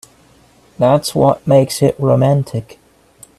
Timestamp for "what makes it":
1.13-1.95